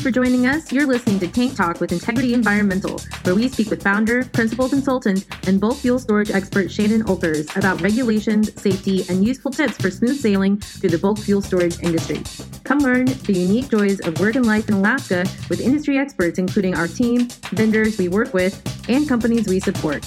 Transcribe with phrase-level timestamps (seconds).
[0.00, 0.72] for joining us.
[0.72, 5.26] You're listening to Tank Talk with Integrity Environmental, where we speak with founder, principal consultant,
[5.46, 10.18] and bulk fuel storage expert Shannon Oelkers about regulations, safety, and useful tips for smooth
[10.18, 12.22] sailing through the bulk fuel storage industry.
[12.64, 16.74] Come learn the unique joys of work and life in Alaska with industry experts, including
[16.74, 20.06] our team, vendors we work with, and companies we support.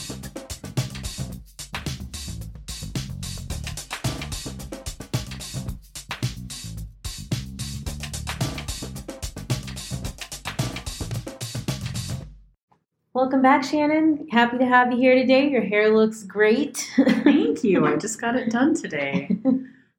[13.44, 14.28] Back, Shannon.
[14.32, 15.50] Happy to have you here today.
[15.50, 16.90] Your hair looks great.
[16.96, 17.86] Thank you.
[17.86, 19.30] I just got it done today.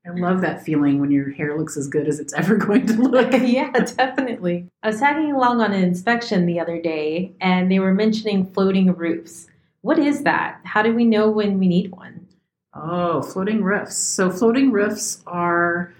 [0.07, 2.95] I love that feeling when your hair looks as good as it's ever going to
[2.95, 3.33] look.
[3.43, 4.67] yeah, definitely.
[4.83, 8.93] I was tagging along on an inspection the other day and they were mentioning floating
[8.95, 9.47] roofs.
[9.83, 10.61] What is that?
[10.65, 12.27] How do we know when we need one?
[12.73, 13.97] Oh, floating roofs.
[13.97, 15.93] So, floating roofs are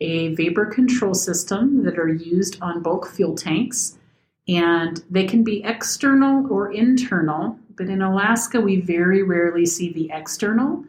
[0.00, 3.98] a vapor control system that are used on bulk fuel tanks
[4.50, 7.56] and they can be external or internal.
[7.76, 10.84] But in Alaska, we very rarely see the external.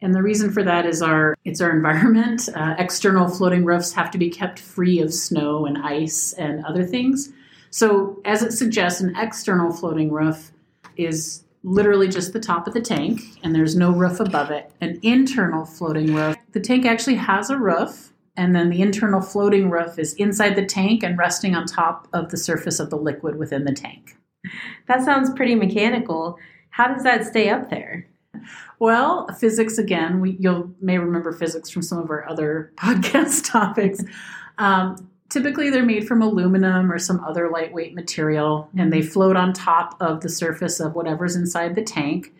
[0.00, 2.48] And the reason for that is our it's our environment.
[2.54, 6.84] Uh, external floating roofs have to be kept free of snow and ice and other
[6.84, 7.32] things.
[7.70, 10.50] So, as it suggests, an external floating roof
[10.96, 14.72] is literally just the top of the tank, and there's no roof above it.
[14.80, 19.70] An internal floating roof, the tank actually has a roof, and then the internal floating
[19.70, 23.36] roof is inside the tank and resting on top of the surface of the liquid
[23.36, 24.16] within the tank.
[24.88, 26.38] That sounds pretty mechanical.
[26.70, 28.06] How does that stay up there?
[28.78, 30.20] Well, physics again.
[30.20, 34.02] We you may remember physics from some of our other podcast topics.
[34.58, 39.52] Um, typically, they're made from aluminum or some other lightweight material, and they float on
[39.52, 42.32] top of the surface of whatever's inside the tank.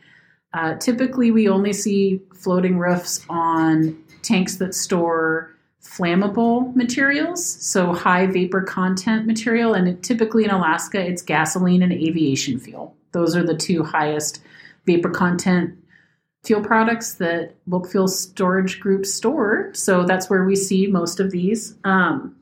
[0.52, 8.27] Uh, typically, we only see floating roofs on tanks that store flammable materials, so high
[8.27, 12.95] vapor content material, and it, typically in Alaska, it's gasoline and aviation fuel.
[13.13, 14.42] Those are the two highest
[14.86, 15.77] vapor content
[16.45, 19.70] fuel products that bulk fuel storage groups store.
[19.74, 21.74] So that's where we see most of these.
[21.85, 22.36] Um,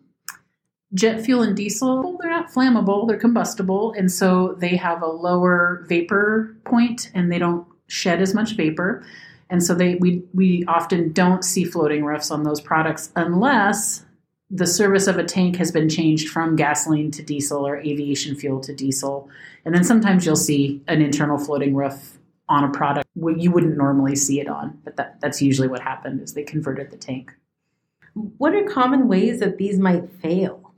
[0.95, 5.85] jet fuel and diesel, they're not flammable, they're combustible, and so they have a lower
[5.89, 9.05] vapor point and they don't shed as much vapor.
[9.51, 14.05] And so they we we often don't see floating roofs on those products unless
[14.51, 18.61] the service of a tank has been changed from gasoline to diesel or aviation fuel
[18.61, 19.29] to diesel.
[19.65, 24.17] And then sometimes you'll see an internal floating roof on a product you wouldn't normally
[24.17, 27.33] see it on, but that, that's usually what happened is they converted the tank.
[28.15, 30.73] What are common ways that these might fail?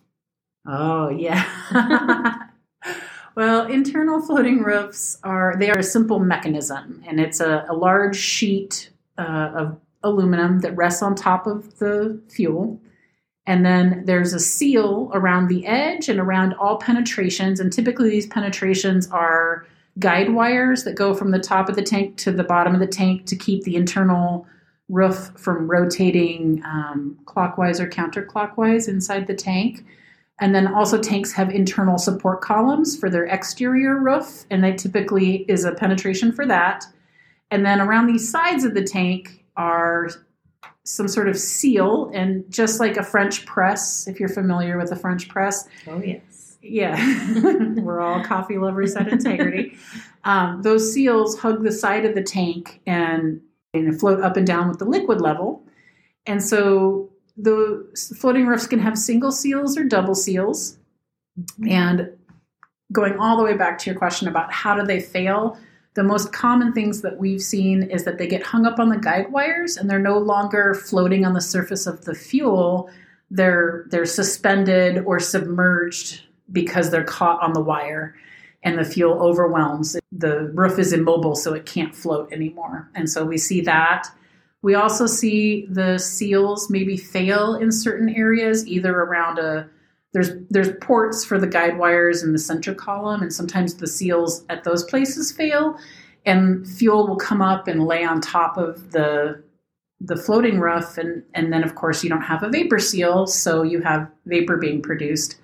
[0.66, 1.44] Oh, yeah.
[3.70, 8.90] Internal floating roofs are they are a simple mechanism, and it's a, a large sheet
[9.18, 12.80] uh, of aluminum that rests on top of the fuel.
[13.46, 17.58] And then there's a seal around the edge and around all penetrations.
[17.58, 19.66] And typically, these penetrations are
[19.98, 22.86] guide wires that go from the top of the tank to the bottom of the
[22.86, 24.46] tank to keep the internal
[24.88, 29.84] roof from rotating um, clockwise or counterclockwise inside the tank.
[30.40, 35.44] And then also tanks have internal support columns for their exterior roof, and that typically
[35.48, 36.84] is a penetration for that.
[37.50, 40.08] And then around the sides of the tank are
[40.84, 44.96] some sort of seal, and just like a French press, if you're familiar with a
[44.96, 45.68] French press.
[45.86, 46.56] Oh yes.
[46.62, 46.96] Yeah,
[47.76, 49.76] we're all coffee lovers at Integrity.
[50.24, 53.40] Um, those seals hug the side of the tank and,
[53.72, 55.62] and float up and down with the liquid level.
[56.26, 57.09] And so
[57.42, 57.86] the
[58.18, 60.78] floating roofs can have single seals or double seals.
[61.68, 62.10] And
[62.92, 65.58] going all the way back to your question about how do they fail,
[65.94, 68.96] the most common things that we've seen is that they get hung up on the
[68.96, 72.90] guide wires and they're no longer floating on the surface of the fuel.
[73.30, 76.22] They're they're suspended or submerged
[76.52, 78.14] because they're caught on the wire
[78.62, 79.96] and the fuel overwhelms.
[80.12, 82.88] The roof is immobile so it can't float anymore.
[82.94, 84.08] And so we see that.
[84.62, 89.68] We also see the seals maybe fail in certain areas, either around a
[90.12, 94.44] there's there's ports for the guide wires in the center column, and sometimes the seals
[94.48, 95.78] at those places fail,
[96.26, 99.42] and fuel will come up and lay on top of the
[100.00, 103.62] the floating roof, and and then of course you don't have a vapor seal, so
[103.62, 105.36] you have vapor being produced.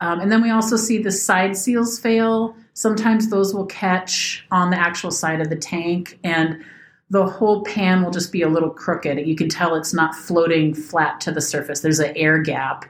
[0.00, 2.54] Um, and then we also see the side seals fail.
[2.74, 6.64] Sometimes those will catch on the actual side of the tank, and
[7.10, 9.26] the whole pan will just be a little crooked.
[9.26, 11.80] You can tell it's not floating flat to the surface.
[11.80, 12.84] There's an air gap,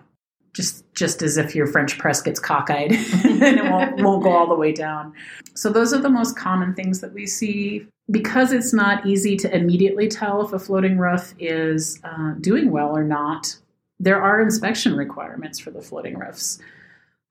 [0.54, 2.92] just just as if your French press gets cockeyed
[3.24, 5.12] and it won't, won't go all the way down.
[5.54, 7.86] So those are the most common things that we see.
[8.08, 12.96] Because it's not easy to immediately tell if a floating roof is uh, doing well
[12.96, 13.56] or not,
[13.98, 16.60] there are inspection requirements for the floating roofs.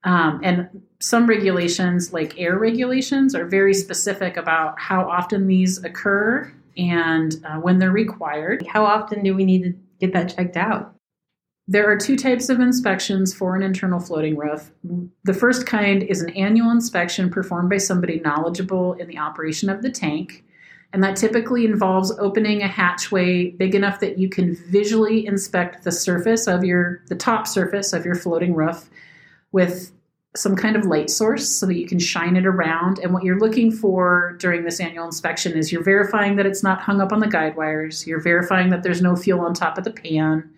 [0.04, 6.52] Um, and some regulations, like air regulations, are very specific about how often these occur
[6.76, 8.66] and uh, when they're required.
[8.66, 10.94] How often do we need to get that checked out?
[11.68, 14.70] There are two types of inspections for an internal floating roof.
[15.24, 19.82] The first kind is an annual inspection performed by somebody knowledgeable in the operation of
[19.82, 20.44] the tank.
[20.92, 25.90] And that typically involves opening a hatchway big enough that you can visually inspect the
[25.90, 28.88] surface of your, the top surface of your floating roof
[29.50, 29.90] with
[30.36, 32.98] some kind of light source so that you can shine it around.
[32.98, 36.80] And what you're looking for during this annual inspection is you're verifying that it's not
[36.80, 39.84] hung up on the guide wires, you're verifying that there's no fuel on top of
[39.84, 40.48] the pan,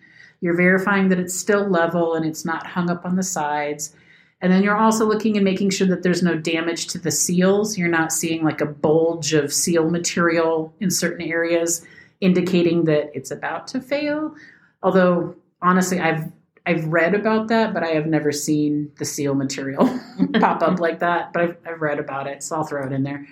[0.41, 3.93] you're verifying that it's still level and it's not hung up on the sides.
[4.41, 7.77] And then you're also looking and making sure that there's no damage to the seals.
[7.77, 11.85] You're not seeing like a bulge of seal material in certain areas,
[12.21, 14.33] indicating that it's about to fail.
[14.81, 16.31] Although, honestly, I've
[16.69, 19.87] I've read about that, but I have never seen the seal material
[20.39, 21.33] pop up like that.
[21.33, 23.25] But I've, I've read about it, so I'll throw it in there.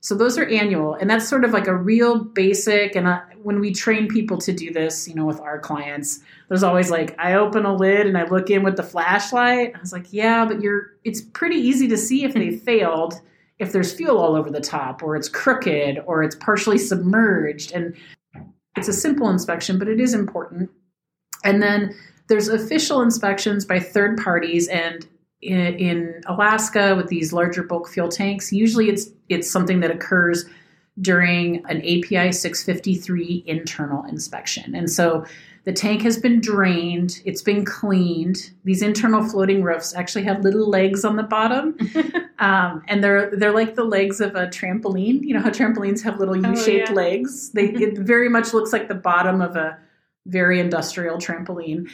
[0.00, 2.96] So those are annual, and that's sort of like a real basic.
[2.96, 6.62] And I, when we train people to do this, you know, with our clients, there's
[6.62, 9.72] always like I open a lid and I look in with the flashlight.
[9.76, 10.92] I was like, yeah, but you're.
[11.04, 13.20] It's pretty easy to see if they failed,
[13.58, 17.94] if there's fuel all over the top, or it's crooked, or it's partially submerged, and
[18.74, 20.70] it's a simple inspection, but it is important.
[21.44, 21.94] And then
[22.30, 25.06] there's official inspections by third parties and
[25.42, 30.44] in, in, Alaska with these larger bulk fuel tanks, usually it's it's something that occurs
[31.00, 34.74] during an API 653 internal inspection.
[34.74, 35.24] And so
[35.64, 38.50] the tank has been drained, it's been cleaned.
[38.64, 41.76] These internal floating roofs actually have little legs on the bottom,
[42.38, 45.22] um, and they're they're like the legs of a trampoline.
[45.22, 46.96] You know how trampolines have little U-shaped oh, yeah.
[46.96, 47.50] legs.
[47.50, 49.78] They it very much looks like the bottom of a
[50.26, 51.90] very industrial trampoline.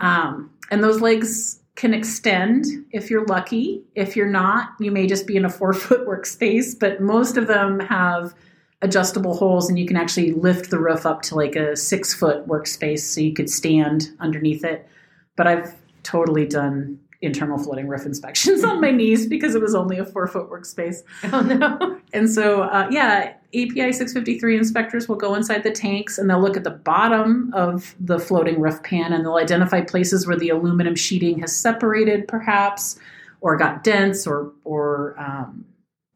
[0.00, 3.82] um, and those legs can extend if you're lucky.
[3.94, 7.46] If you're not, you may just be in a four foot workspace, but most of
[7.46, 8.34] them have
[8.82, 12.46] adjustable holes and you can actually lift the roof up to like a six foot
[12.46, 14.88] workspace so you could stand underneath it.
[15.36, 19.98] But I've totally done internal floating roof inspections on my knees because it was only
[19.98, 21.02] a four foot workspace.
[21.32, 21.96] Oh no.
[22.12, 26.56] And so, uh, yeah, API 653 inspectors will go inside the tanks and they'll look
[26.56, 30.96] at the bottom of the floating roof pan and they'll identify places where the aluminum
[30.96, 32.98] sheeting has separated, perhaps,
[33.42, 35.64] or got dense or, or um,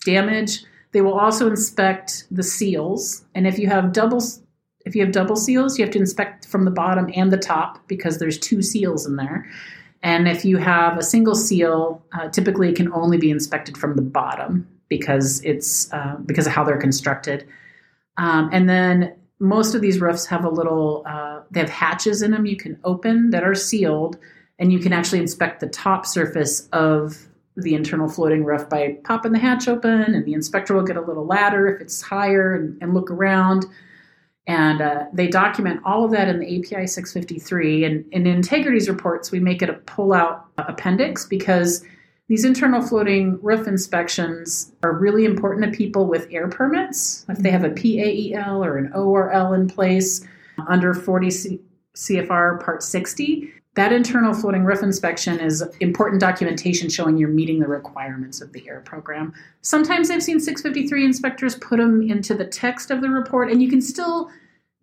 [0.05, 0.65] damage.
[0.91, 3.25] They will also inspect the seals.
[3.37, 4.21] And if you have double
[4.85, 7.87] if you have double seals, you have to inspect from the bottom and the top
[7.89, 9.47] because there's two seals in there.
[10.05, 13.97] And if you have a single seal, uh, typically it can only be inspected from
[13.97, 17.49] the bottom because it's uh, because of how they're constructed.
[18.19, 22.33] Um, and then most of these roofs have a little uh, they have hatches in
[22.33, 24.19] them you can open that are sealed,
[24.59, 29.33] and you can actually inspect the top surface of the internal floating roof by popping
[29.33, 32.77] the hatch open, and the inspector will get a little ladder if it's higher and,
[32.83, 33.65] and look around.
[34.47, 37.85] And uh, they document all of that in the API 653.
[37.85, 41.85] And in Integrity's reports, we make it a pull-out appendix because
[42.29, 47.25] these internal floating roof inspections are really important to people with air permits.
[47.29, 50.27] If they have a PAEL or an ORL in place
[50.69, 51.61] under 40 C-
[51.95, 57.67] CFR Part 60, that internal floating roof inspection is important documentation showing you're meeting the
[57.67, 59.35] requirements of the air program.
[59.63, 63.69] Sometimes I've seen 653 inspectors put them into the text of the report, and you
[63.69, 64.31] can still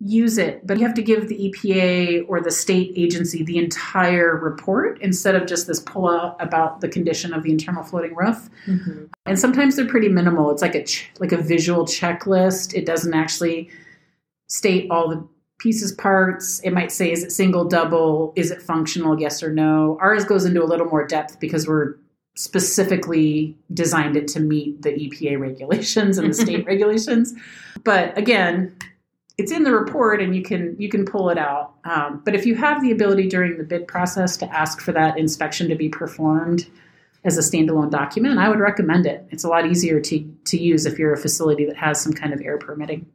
[0.04, 4.36] use it, but you have to give the EPA or the state agency the entire
[4.36, 8.50] report instead of just this pull out about the condition of the internal floating roof.
[8.66, 9.04] Mm-hmm.
[9.26, 10.50] And sometimes they're pretty minimal.
[10.50, 12.74] It's like a ch- like a visual checklist.
[12.74, 13.70] It doesn't actually
[14.48, 15.26] state all the
[15.62, 16.58] pieces parts.
[16.60, 19.96] It might say is it single, double, is it functional, yes or no.
[20.00, 21.94] Ours goes into a little more depth because we're
[22.34, 27.32] specifically designed it to meet the EPA regulations and the state regulations.
[27.84, 28.76] But again,
[29.38, 31.74] it's in the report and you can you can pull it out.
[31.84, 35.16] Um, but if you have the ability during the bid process to ask for that
[35.16, 36.66] inspection to be performed
[37.24, 39.24] as a standalone document, I would recommend it.
[39.30, 42.32] It's a lot easier to to use if you're a facility that has some kind
[42.32, 43.06] of air permitting.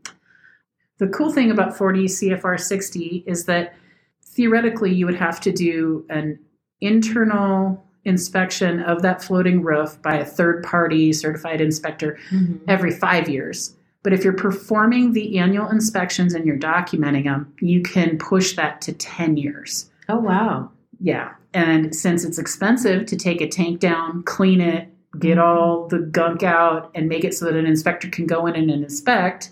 [0.99, 3.75] The cool thing about 40 CFR 60 is that
[4.23, 6.39] theoretically you would have to do an
[6.81, 12.57] internal inspection of that floating roof by a third party certified inspector mm-hmm.
[12.67, 13.75] every five years.
[14.03, 18.79] But if you're performing the annual inspections and you're documenting them, you can push that
[18.81, 19.89] to 10 years.
[20.07, 20.71] Oh, wow.
[20.99, 21.33] Yeah.
[21.53, 24.87] And since it's expensive to take a tank down, clean it,
[25.19, 25.47] get mm-hmm.
[25.47, 28.71] all the gunk out, and make it so that an inspector can go in and
[28.71, 29.49] inspect,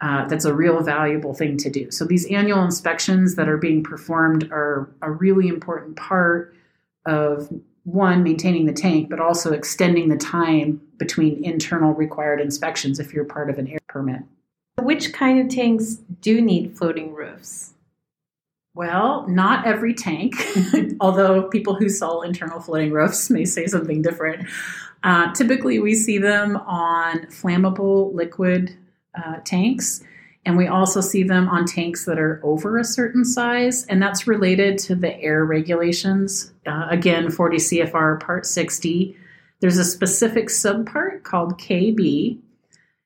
[0.00, 1.90] uh, that's a real valuable thing to do.
[1.90, 6.54] So these annual inspections that are being performed are a really important part
[7.06, 7.48] of
[7.84, 13.24] one, maintaining the tank, but also extending the time between internal required inspections if you're
[13.24, 14.22] part of an air permit.
[14.80, 17.74] Which kind of tanks do need floating roofs?
[18.74, 20.34] Well, not every tank,
[21.00, 24.48] although people who sell internal floating roofs may say something different.
[25.04, 28.76] Uh, typically, we see them on flammable liquid
[29.14, 30.02] uh, tanks,
[30.46, 34.26] and we also see them on tanks that are over a certain size, and that's
[34.26, 36.52] related to the air regulations.
[36.66, 39.16] Uh, again, 40 CFR Part 60.
[39.60, 42.38] There's a specific subpart called KB,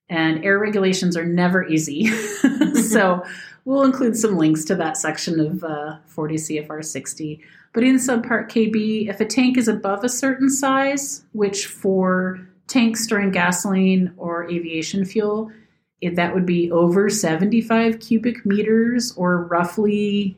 [0.09, 2.07] and air regulations are never easy.
[2.75, 3.25] so
[3.65, 7.41] we'll include some links to that section of uh, 40 CFR 60.
[7.73, 13.05] But in subpart KB, if a tank is above a certain size, which for tanks
[13.05, 15.53] storing gasoline or aviation fuel,
[16.01, 20.37] it, that would be over 75 cubic meters or roughly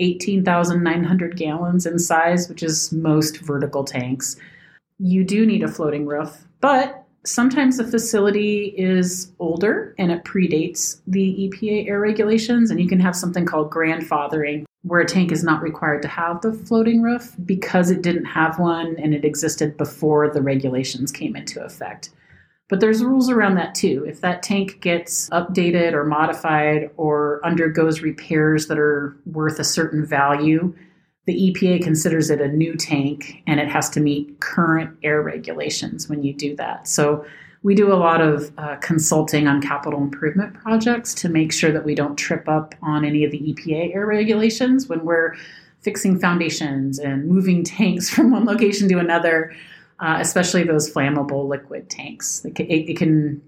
[0.00, 4.36] 18,900 gallons in size, which is most vertical tanks.
[4.98, 11.00] You do need a floating roof, but sometimes the facility is older and it predates
[11.06, 15.42] the EPA air regulations, and you can have something called grandfathering, where a tank is
[15.42, 19.76] not required to have the floating roof because it didn't have one and it existed
[19.76, 22.10] before the regulations came into effect.
[22.68, 24.04] But there's rules around that too.
[24.08, 30.04] If that tank gets updated or modified or undergoes repairs that are worth a certain
[30.06, 30.74] value,
[31.26, 36.08] the EPA considers it a new tank and it has to meet current air regulations
[36.08, 36.88] when you do that.
[36.88, 37.24] So
[37.62, 41.84] we do a lot of uh, consulting on capital improvement projects to make sure that
[41.84, 45.34] we don't trip up on any of the EPA air regulations when we're
[45.80, 49.54] fixing foundations and moving tanks from one location to another,
[50.00, 52.44] uh, especially those flammable liquid tanks.
[52.44, 53.42] It, it, it can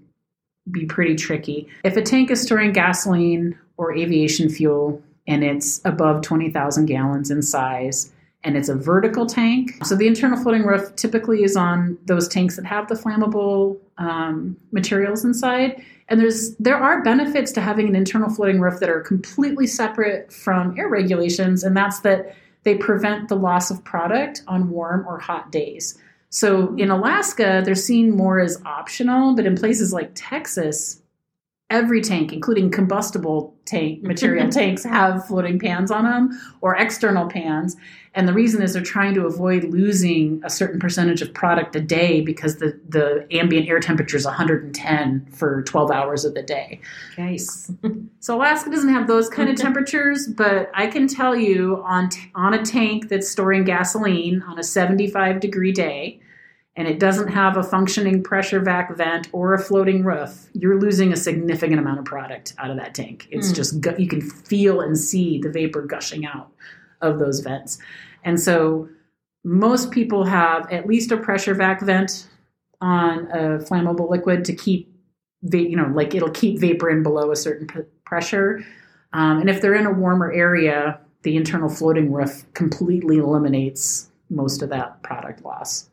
[0.69, 1.67] be pretty tricky.
[1.83, 7.41] If a tank is storing gasoline or aviation fuel, and it's above 20,000 gallons in
[7.41, 8.11] size
[8.43, 9.71] and it's a vertical tank.
[9.85, 14.55] So the internal floating roof typically is on those tanks that have the flammable um,
[14.71, 15.83] materials inside.
[16.07, 20.31] And there's there are benefits to having an internal floating roof that are completely separate
[20.31, 25.19] from air regulations, and that's that they prevent the loss of product on warm or
[25.19, 25.97] hot days.
[26.37, 31.01] So in Alaska, they're seen more as optional, but in places like Texas,
[31.71, 37.75] every tank, including combustible tank material tanks, have floating pans on them or external pans.
[38.13, 41.81] And the reason is they're trying to avoid losing a certain percentage of product a
[41.81, 46.79] day because the, the ambient air temperature is 110 for 12 hours of the day.
[47.17, 47.71] Nice.
[48.19, 52.29] so Alaska doesn't have those kind of temperatures, but I can tell you on t-
[52.35, 56.19] on a tank that's storing gasoline on a 75 degree day,
[56.77, 61.11] and it doesn't have a functioning pressure vac vent or a floating roof, you're losing
[61.11, 63.27] a significant amount of product out of that tank.
[63.31, 63.55] It's mm.
[63.55, 66.51] just you can feel and see the vapor gushing out
[67.01, 67.79] of those vents.
[68.23, 68.87] And so
[69.43, 72.27] most people have at least a pressure vac vent
[72.79, 74.93] on a flammable liquid to keep
[75.51, 78.63] you know like it'll keep vapor in below a certain p- pressure.
[79.13, 84.61] Um, and if they're in a warmer area, the internal floating roof completely eliminates most
[84.61, 85.89] of that product loss.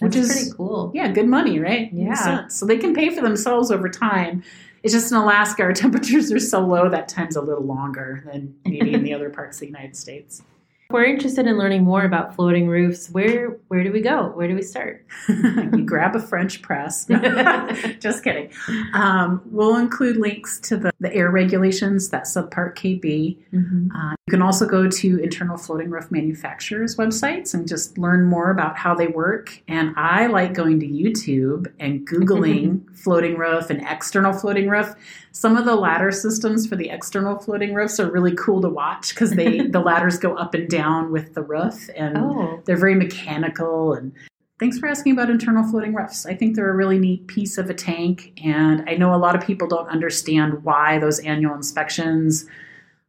[0.00, 0.90] That's which is pretty cool.
[0.94, 1.90] Yeah, good money, right?
[1.92, 2.48] Yeah.
[2.48, 4.42] So they can pay for themselves over time.
[4.82, 8.54] It's just in Alaska, our temperatures are so low that time's a little longer than
[8.64, 10.42] maybe in the other parts of the United States.
[10.88, 14.28] If we're interested in learning more about floating roofs, where where do we go?
[14.28, 15.04] Where do we start?
[15.28, 17.06] you grab a French press.
[17.98, 18.52] Just kidding.
[18.92, 23.36] Um, we'll include links to the, the air regulations, that subpart KB.
[23.52, 23.96] Mm-hmm.
[23.96, 28.50] Uh, you can also go to internal floating roof manufacturers' websites and just learn more
[28.50, 29.62] about how they work.
[29.68, 34.92] And I like going to YouTube and Googling floating roof and external floating roof.
[35.30, 39.10] Some of the ladder systems for the external floating roofs are really cool to watch
[39.10, 42.60] because they the ladders go up and down with the roof and oh.
[42.64, 44.12] they're very mechanical and
[44.58, 46.24] Thanks for asking about internal floating roofs.
[46.24, 49.36] I think they're a really neat piece of a tank, and I know a lot
[49.36, 52.46] of people don't understand why those annual inspections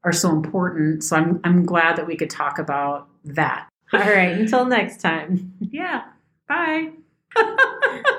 [0.04, 1.04] are so important.
[1.04, 3.68] So I'm I'm glad that we could talk about that.
[3.94, 5.54] All right, until next time.
[5.70, 6.04] Yeah.
[6.48, 6.92] Bye.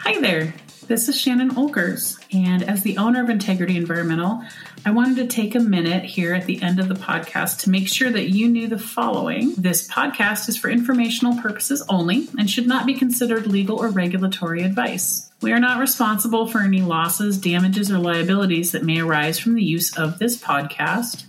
[0.00, 0.54] Hi there.
[0.86, 4.42] This is Shannon Oelkers, and as the owner of Integrity Environmental,
[4.86, 7.88] I wanted to take a minute here at the end of the podcast to make
[7.88, 9.54] sure that you knew the following.
[9.56, 14.62] This podcast is for informational purposes only and should not be considered legal or regulatory
[14.62, 15.30] advice.
[15.42, 19.64] We are not responsible for any losses, damages, or liabilities that may arise from the
[19.64, 21.24] use of this podcast.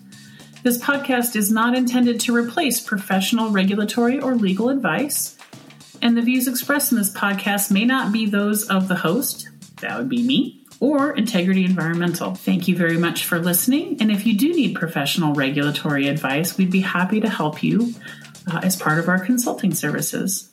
[0.61, 5.38] This podcast is not intended to replace professional regulatory or legal advice
[6.01, 9.49] and the views expressed in this podcast may not be those of the host,
[9.81, 12.35] that would be me, or Integrity Environmental.
[12.35, 13.97] Thank you very much for listening.
[13.99, 17.93] And if you do need professional regulatory advice, we'd be happy to help you
[18.51, 20.49] uh, as part of our consulting services.